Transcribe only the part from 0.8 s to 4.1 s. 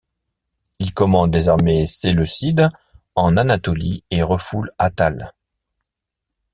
commande les armées séleucides en Anatolie